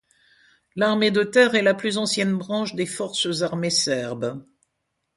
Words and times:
L'Armée 0.75 1.11
de 1.11 1.23
Terre 1.23 1.53
est 1.53 1.61
la 1.61 1.75
plus 1.75 1.99
ancienne 1.99 2.35
branche 2.35 2.73
des 2.73 2.87
forces 2.87 3.43
armées 3.43 3.69
serbes. 3.69 4.41